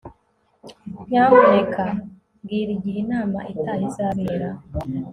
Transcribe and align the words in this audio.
nyamuneka 1.09 1.83
mbwira 2.41 2.71
igihe 2.77 2.97
inama 3.05 3.39
itaha 3.53 3.81
izabera 3.89 4.49